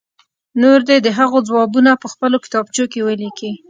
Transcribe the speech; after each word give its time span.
نور 0.61 0.79
دې 0.87 0.97
د 1.01 1.07
هغو 1.19 1.37
ځوابونه 1.49 1.91
په 2.01 2.07
خپلو 2.13 2.37
کتابچو 2.45 2.83
کې 2.91 3.05
ولیکي. 3.07 3.51